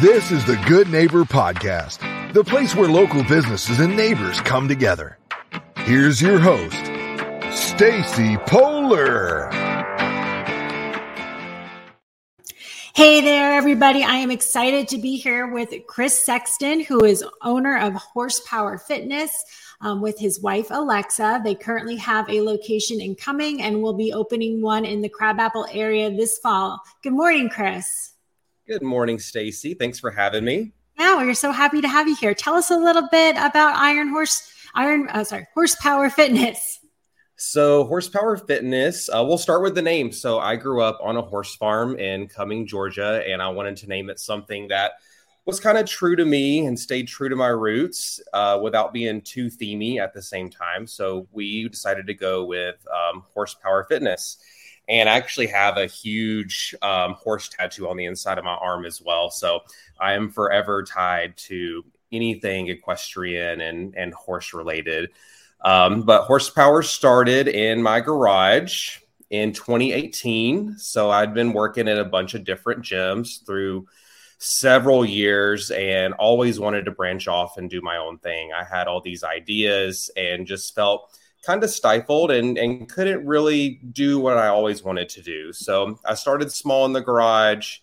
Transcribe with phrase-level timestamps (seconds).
[0.00, 5.18] This is the Good Neighbor Podcast, the place where local businesses and neighbors come together.
[5.78, 6.76] Here's your host,
[7.50, 9.50] Stacy Polar.
[12.94, 14.04] Hey there, everybody.
[14.04, 19.32] I am excited to be here with Chris Sexton, who is owner of Horsepower Fitness.
[19.80, 21.40] Um, with his wife Alexa.
[21.44, 25.68] They currently have a location in Cumming and will be opening one in the Crabapple
[25.70, 26.80] area this fall.
[27.04, 28.12] Good morning, Chris.
[28.68, 29.72] Good morning, Stacy.
[29.72, 30.72] Thanks for having me.
[30.98, 32.34] Yeah, we're so happy to have you here.
[32.34, 36.78] Tell us a little bit about Iron Horse, Iron, uh, sorry, Horsepower Fitness.
[37.36, 40.12] So, Horsepower Fitness, uh, we'll start with the name.
[40.12, 43.86] So, I grew up on a horse farm in Cumming, Georgia, and I wanted to
[43.86, 44.92] name it something that
[45.46, 49.22] was kind of true to me and stayed true to my roots uh, without being
[49.22, 50.86] too themey at the same time.
[50.86, 54.36] So, we decided to go with um, Horsepower Fitness
[54.88, 58.86] and I actually have a huge um, horse tattoo on the inside of my arm
[58.86, 59.30] as well.
[59.30, 59.60] So
[60.00, 65.10] I am forever tied to anything equestrian and and horse related.
[65.64, 68.98] Um, but horsepower started in my garage
[69.30, 70.78] in 2018.
[70.78, 73.86] So I'd been working at a bunch of different gyms through
[74.38, 78.52] several years and always wanted to branch off and do my own thing.
[78.52, 83.80] I had all these ideas and just felt kind of stifled and, and couldn't really
[83.92, 85.52] do what I always wanted to do.
[85.52, 87.78] So I started small in the garage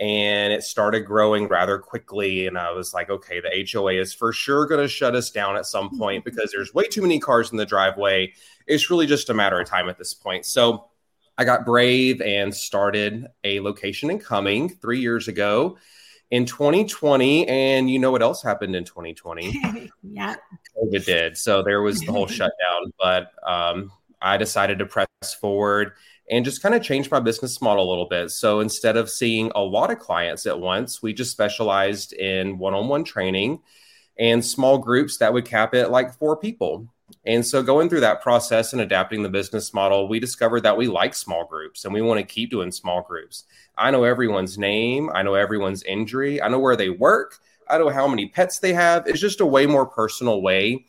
[0.00, 2.46] and it started growing rather quickly.
[2.46, 5.56] And I was like, okay, the HOA is for sure going to shut us down
[5.56, 8.32] at some point because there's way too many cars in the driveway.
[8.66, 10.46] It's really just a matter of time at this point.
[10.46, 10.86] So
[11.36, 15.76] I got brave and started a location in Cumming three years ago
[16.30, 17.46] in 2020.
[17.48, 19.90] And you know what else happened in 2020?
[20.02, 20.36] yeah.
[20.76, 21.36] COVID did.
[21.36, 22.92] So there was the whole shutdown.
[22.98, 25.08] But um, I decided to press
[25.40, 25.92] forward
[26.30, 28.30] and just kind of change my business model a little bit.
[28.30, 32.74] So instead of seeing a lot of clients at once, we just specialized in one
[32.74, 33.60] on one training
[34.18, 36.88] and small groups that would cap it like four people.
[37.26, 40.88] And so, going through that process and adapting the business model, we discovered that we
[40.88, 43.44] like small groups and we want to keep doing small groups.
[43.76, 47.88] I know everyone's name, I know everyone's injury, I know where they work, I know
[47.88, 49.06] how many pets they have.
[49.06, 50.86] It's just a way more personal way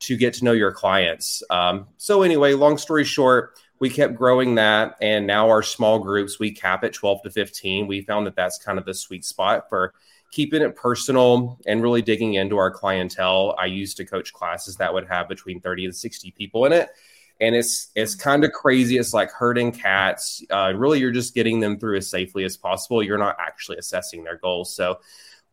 [0.00, 1.42] to get to know your clients.
[1.50, 4.96] Um, so, anyway, long story short, we kept growing that.
[5.00, 7.86] And now our small groups, we cap at 12 to 15.
[7.86, 9.94] We found that that's kind of the sweet spot for
[10.30, 13.54] keeping it personal and really digging into our clientele.
[13.58, 16.90] I used to coach classes that would have between 30 and 60 people in it.
[17.40, 18.98] And it's it's kind of crazy.
[18.98, 20.42] It's like herding cats.
[20.50, 23.00] Uh, really, you're just getting them through as safely as possible.
[23.00, 24.74] You're not actually assessing their goals.
[24.74, 24.98] So,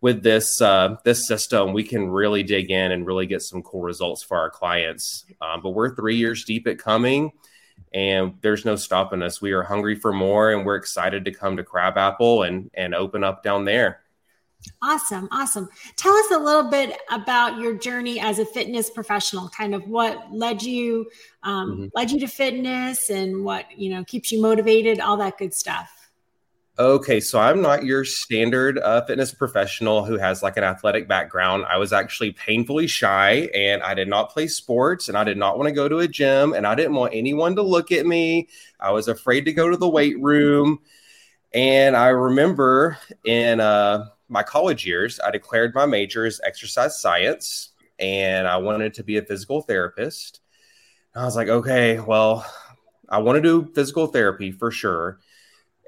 [0.02, 3.84] with this uh, this system, we can really dig in and really get some cool
[3.84, 5.26] results for our clients.
[5.40, 7.32] Um, but we're three years deep at Cumming,
[7.94, 9.40] and there's no stopping us.
[9.40, 13.24] We are hungry for more, and we're excited to come to Crabapple and and open
[13.24, 14.02] up down there.
[14.82, 15.28] Awesome.
[15.32, 15.70] Awesome.
[15.96, 20.32] Tell us a little bit about your journey as a fitness professional, kind of what
[20.32, 21.10] led you,
[21.44, 21.86] um, mm-hmm.
[21.96, 26.06] led you to fitness and what, you know, keeps you motivated, all that good stuff.
[26.78, 31.64] Okay, so I'm not your standard uh, fitness professional who has like an athletic background.
[31.70, 35.58] I was actually painfully shy and I did not play sports and I did not
[35.58, 38.50] want to go to a gym and I didn't want anyone to look at me.
[38.78, 40.80] I was afraid to go to the weight room.
[41.54, 47.70] And I remember in uh, my college years, I declared my major as exercise science
[48.00, 50.42] and I wanted to be a physical therapist.
[51.16, 52.46] I was like, okay, well,
[53.08, 55.20] I want to do physical therapy for sure.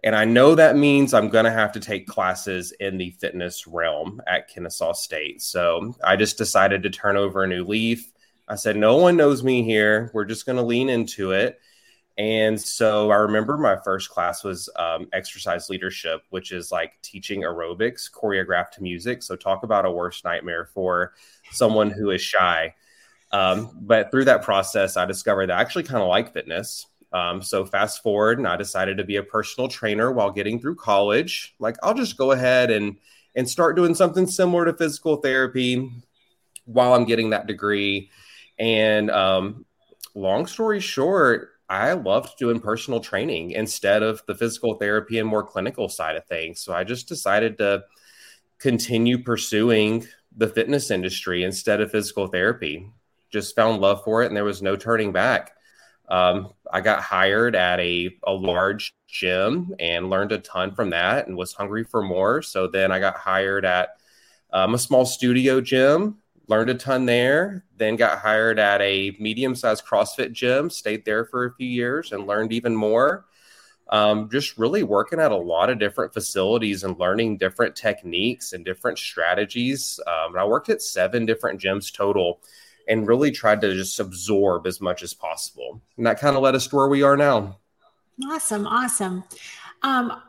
[0.03, 3.67] And I know that means I'm going to have to take classes in the fitness
[3.67, 5.41] realm at Kennesaw State.
[5.41, 8.11] So I just decided to turn over a new leaf.
[8.47, 10.11] I said, no one knows me here.
[10.13, 11.59] We're just going to lean into it.
[12.17, 17.41] And so I remember my first class was um, exercise leadership, which is like teaching
[17.41, 19.21] aerobics choreographed to music.
[19.21, 21.13] So talk about a worst nightmare for
[21.51, 22.73] someone who is shy.
[23.31, 26.87] Um, but through that process, I discovered that I actually kind of like fitness.
[27.13, 30.75] Um, so fast forward, and I decided to be a personal trainer while getting through
[30.75, 31.55] college.
[31.59, 32.97] Like I'll just go ahead and
[33.35, 35.91] and start doing something similar to physical therapy
[36.65, 38.09] while I'm getting that degree.
[38.59, 39.65] And um,
[40.15, 45.43] long story short, I loved doing personal training instead of the physical therapy and more
[45.43, 46.61] clinical side of things.
[46.61, 47.83] So I just decided to
[48.57, 52.89] continue pursuing the fitness industry instead of physical therapy.
[53.29, 55.53] Just found love for it and there was no turning back.
[56.07, 61.27] Um, I got hired at a, a large gym and learned a ton from that
[61.27, 62.41] and was hungry for more.
[62.41, 63.89] So then I got hired at
[64.53, 67.65] um, a small studio gym learned a ton there.
[67.75, 72.11] Then got hired at a medium sized CrossFit gym, stayed there for a few years
[72.11, 73.25] and learned even more.
[73.89, 78.65] um, just really working at a lot of different facilities and learning different techniques and
[78.65, 79.99] different strategies.
[80.05, 82.41] Um, and I worked at seven different gyms total
[82.87, 85.81] and really tried to just absorb as much as possible.
[85.97, 87.57] And that kind of led us to where we are now.
[88.25, 88.65] Awesome.
[88.65, 89.23] Awesome.
[89.83, 90.21] Um,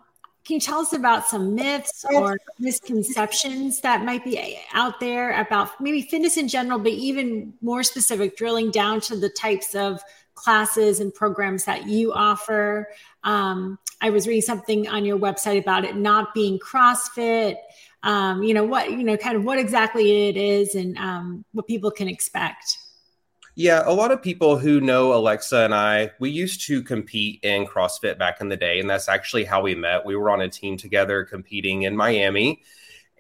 [0.49, 5.79] can you tell us about some myths or misconceptions that might be out there about
[5.79, 10.01] maybe fitness in general, but even more specific, drilling down to the types of
[10.33, 12.89] classes and programs that you offer?
[13.25, 17.57] Um, I was reading something on your website about it not being CrossFit.
[18.03, 21.67] Um, you know what you know, kind of what exactly it is, and um, what
[21.67, 22.79] people can expect.
[23.59, 27.67] Yeah, a lot of people who know Alexa and I, we used to compete in
[27.67, 30.07] CrossFit back in the day, and that's actually how we met.
[30.07, 32.63] We were on a team together competing in Miami,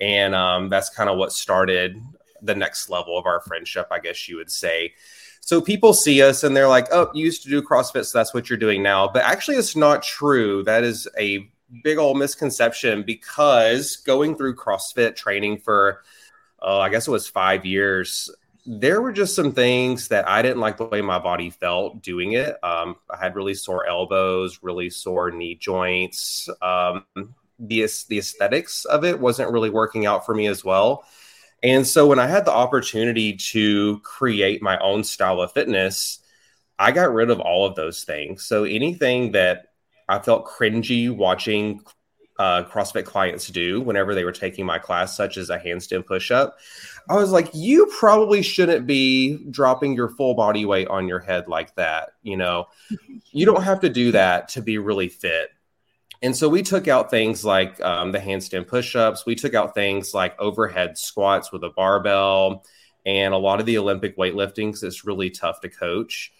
[0.00, 2.00] and um, that's kind of what started
[2.40, 4.94] the next level of our friendship, I guess you would say.
[5.40, 8.32] So people see us and they're like, "Oh, you used to do CrossFit, so that's
[8.32, 10.62] what you're doing now." But actually, it's not true.
[10.62, 11.50] That is a
[11.82, 16.04] big old misconception because going through CrossFit training for,
[16.60, 18.30] oh, I guess it was five years
[18.70, 22.32] there were just some things that I didn't like the way my body felt doing
[22.32, 22.62] it.
[22.62, 26.50] Um, I had really sore elbows, really sore knee joints.
[26.60, 27.06] Um,
[27.58, 31.04] the the aesthetics of it wasn't really working out for me as well.
[31.62, 36.20] And so when I had the opportunity to create my own style of fitness,
[36.78, 38.44] I got rid of all of those things.
[38.44, 39.68] So anything that
[40.08, 41.80] I felt cringy watching
[42.38, 46.30] uh, CrossFit clients do whenever they were taking my class, such as a handstand push
[46.30, 46.58] up.
[47.08, 51.48] I was like, you probably shouldn't be dropping your full body weight on your head
[51.48, 52.10] like that.
[52.22, 52.66] You know,
[53.32, 55.50] you don't have to do that to be really fit.
[56.20, 59.74] And so we took out things like um, the handstand push ups, we took out
[59.74, 62.64] things like overhead squats with a barbell,
[63.06, 66.32] and a lot of the Olympic weightlifting because it's really tough to coach.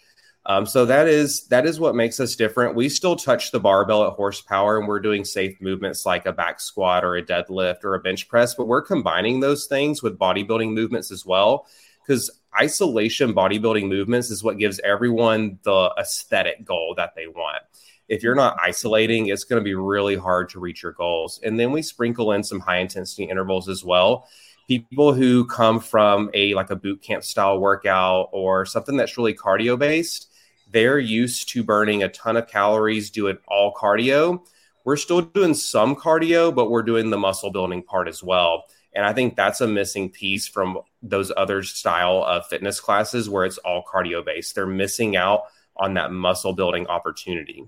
[0.49, 2.73] Um, so that is that is what makes us different.
[2.73, 6.59] We still touch the barbell at horsepower, and we're doing safe movements like a back
[6.59, 8.55] squat or a deadlift or a bench press.
[8.55, 11.67] But we're combining those things with bodybuilding movements as well,
[12.01, 17.61] because isolation bodybuilding movements is what gives everyone the aesthetic goal that they want.
[18.07, 21.39] If you're not isolating, it's going to be really hard to reach your goals.
[21.43, 24.27] And then we sprinkle in some high intensity intervals as well
[24.67, 29.33] people who come from a like a boot camp style workout or something that's really
[29.33, 30.28] cardio based
[30.71, 34.45] they're used to burning a ton of calories doing all cardio.
[34.85, 38.65] We're still doing some cardio, but we're doing the muscle building part as well.
[38.93, 43.45] And I think that's a missing piece from those other style of fitness classes where
[43.45, 44.55] it's all cardio based.
[44.55, 45.43] They're missing out
[45.75, 47.67] on that muscle building opportunity.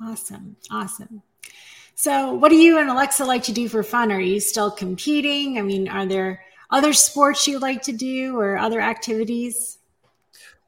[0.00, 0.56] Awesome.
[0.70, 1.22] Awesome.
[1.94, 4.12] So, what do you and Alexa like to do for fun?
[4.12, 5.58] Are you still competing?
[5.58, 9.78] I mean, are there other sports you like to do or other activities?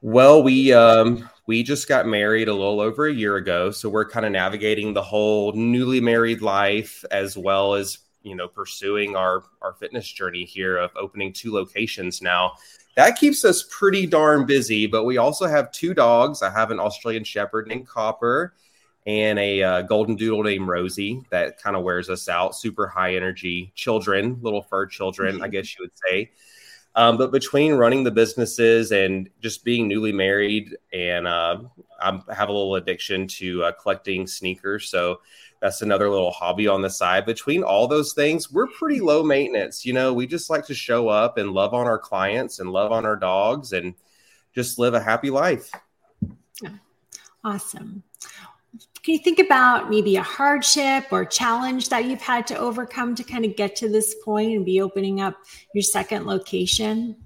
[0.00, 4.08] Well, we um, we just got married a little over a year ago, so we're
[4.08, 9.42] kind of navigating the whole newly married life as well as you know pursuing our
[9.60, 12.52] our fitness journey here of opening two locations now.
[12.94, 16.42] That keeps us pretty darn busy, but we also have two dogs.
[16.42, 18.54] I have an Australian Shepherd named Copper
[19.06, 22.54] and a uh, golden doodle named Rosie that kind of wears us out.
[22.54, 26.30] Super high energy children, little fur children, I guess you would say.
[26.98, 31.60] Um, but between running the businesses and just being newly married, and uh,
[32.00, 34.90] I have a little addiction to uh, collecting sneakers.
[34.90, 35.20] So
[35.60, 37.24] that's another little hobby on the side.
[37.24, 39.86] Between all those things, we're pretty low maintenance.
[39.86, 42.90] You know, we just like to show up and love on our clients and love
[42.90, 43.94] on our dogs and
[44.52, 45.70] just live a happy life.
[47.44, 48.02] Awesome.
[49.02, 53.24] Can you think about maybe a hardship or challenge that you've had to overcome to
[53.24, 55.36] kind of get to this point and be opening up
[55.72, 57.16] your second location?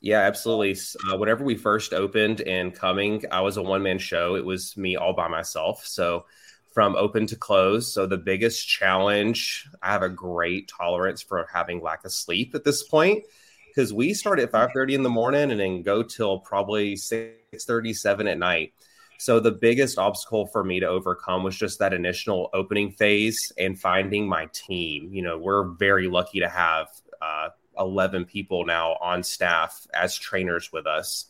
[0.00, 0.80] Yeah, absolutely.
[1.10, 4.34] Uh, whenever we first opened and Cumming, I was a one man show.
[4.34, 5.86] It was me all by myself.
[5.86, 6.24] So
[6.72, 7.92] from open to close.
[7.92, 12.64] So the biggest challenge, I have a great tolerance for having lack of sleep at
[12.64, 13.24] this point
[13.68, 18.38] because we start at 5:30 in the morning and then go till probably 6:37 at
[18.38, 18.72] night.
[19.20, 23.78] So the biggest obstacle for me to overcome was just that initial opening phase and
[23.78, 25.12] finding my team.
[25.12, 26.88] You know, we're very lucky to have
[27.20, 31.26] uh, 11 people now on staff as trainers with us.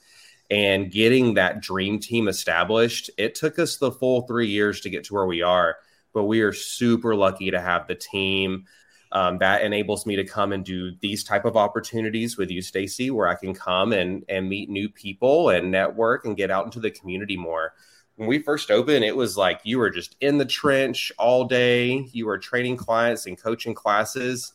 [0.52, 5.02] And getting that dream team established, it took us the full three years to get
[5.06, 5.78] to where we are.
[6.12, 8.66] But we are super lucky to have the team.
[9.12, 13.10] Um, that enables me to come and do these type of opportunities with you stacy
[13.10, 16.80] where i can come and and meet new people and network and get out into
[16.80, 17.74] the community more.
[18.16, 22.08] When we first opened it was like you were just in the trench all day.
[22.12, 24.52] You were training clients and coaching classes.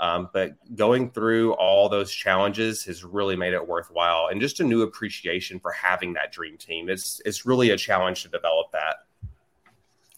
[0.00, 4.64] Um, but going through all those challenges has really made it worthwhile and just a
[4.64, 6.88] new appreciation for having that dream team.
[6.88, 9.06] It's it's really a challenge to develop that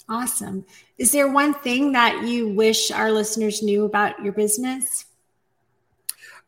[0.09, 0.65] Awesome.
[0.99, 5.07] Is there one thing that you wish our listeners knew about your business?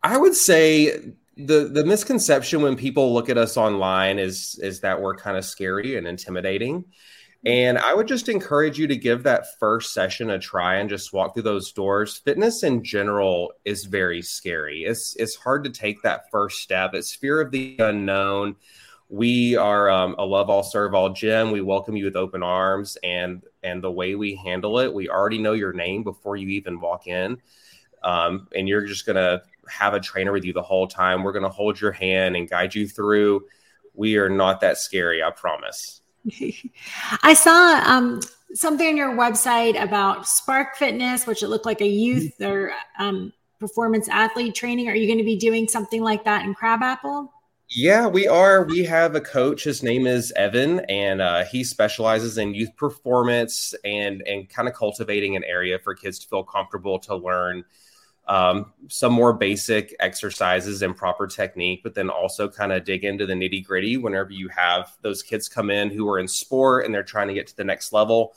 [0.02, 5.00] I would say the the misconception when people look at us online is is that
[5.00, 6.84] we're kind of scary and intimidating.
[7.44, 11.12] And I would just encourage you to give that first session a try and just
[11.12, 12.16] walk through those doors.
[12.16, 14.84] Fitness in general is very scary.
[14.84, 16.94] It's it's hard to take that first step.
[16.94, 18.56] It's fear of the unknown.
[19.08, 21.50] We are um, a love all serve all gym.
[21.50, 25.38] We welcome you with open arms, and and the way we handle it, we already
[25.38, 27.40] know your name before you even walk in,
[28.02, 31.22] um, and you're just gonna have a trainer with you the whole time.
[31.22, 33.46] We're gonna hold your hand and guide you through.
[33.94, 36.02] We are not that scary, I promise.
[37.22, 38.20] I saw um,
[38.52, 42.52] something on your website about Spark Fitness, which it looked like a youth mm-hmm.
[42.52, 44.88] or um, performance athlete training.
[44.88, 47.32] Are you going to be doing something like that in Crabapple?
[47.70, 48.64] Yeah, we are.
[48.64, 49.64] We have a coach.
[49.64, 54.74] His name is Evan, and uh, he specializes in youth performance and and kind of
[54.74, 57.64] cultivating an area for kids to feel comfortable to learn
[58.26, 63.26] um, some more basic exercises and proper technique, but then also kind of dig into
[63.26, 66.94] the nitty gritty whenever you have those kids come in who are in sport and
[66.94, 68.34] they're trying to get to the next level.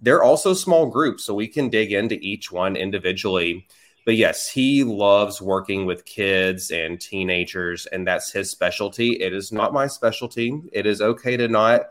[0.00, 3.66] They're also small groups, so we can dig into each one individually.
[4.06, 9.20] But yes, he loves working with kids and teenagers, and that's his specialty.
[9.20, 10.62] It is not my specialty.
[10.72, 11.90] It is okay to not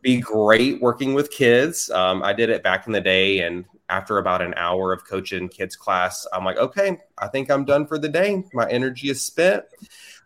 [0.00, 1.88] be great working with kids.
[1.88, 5.48] Um, I did it back in the day, and after about an hour of coaching
[5.48, 8.42] kids class, I'm like, okay, I think I'm done for the day.
[8.52, 9.64] My energy is spent.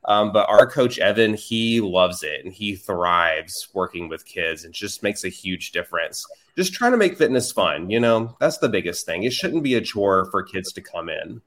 [0.07, 4.73] Um, but our coach Evan, he loves it and he thrives working with kids and
[4.73, 6.25] just makes a huge difference.
[6.57, 9.25] Just trying to make fitness fun, you know, that's the biggest thing.
[9.25, 11.43] It shouldn't be a chore for kids to come in.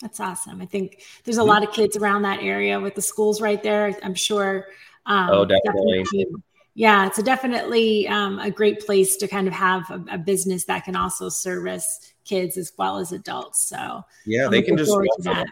[0.00, 0.60] That's awesome.
[0.60, 3.96] I think there's a lot of kids around that area with the schools right there.
[4.02, 4.66] I'm sure.
[5.06, 6.02] Um, oh, definitely.
[6.02, 6.42] definitely
[6.76, 10.66] yeah, it's a definitely um, a great place to kind of have a, a, business
[10.66, 13.66] that can also service kids as well as adults.
[13.66, 15.46] So yeah, I'm they can just that.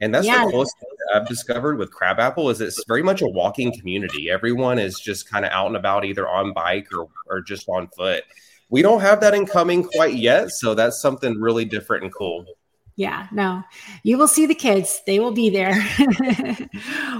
[0.00, 0.44] And that's yeah.
[0.44, 0.76] the closest
[1.14, 4.30] I've discovered with Crabapple is it's very much a walking community.
[4.30, 7.88] Everyone is just kind of out and about, either on bike or or just on
[7.88, 8.24] foot.
[8.70, 12.46] We don't have that in Cumming quite yet, so that's something really different and cool
[12.98, 13.62] yeah, no,
[14.02, 15.02] you will see the kids.
[15.06, 15.72] They will be there.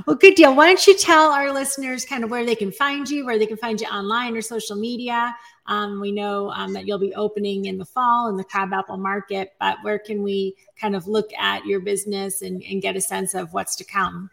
[0.08, 0.52] well, good deal.
[0.52, 3.46] Why don't you tell our listeners kind of where they can find you, where they
[3.46, 5.36] can find you online or social media?
[5.66, 9.52] Um, we know um, that you'll be opening in the fall in the Crabapple market,
[9.60, 13.34] but where can we kind of look at your business and, and get a sense
[13.34, 14.30] of what's to come?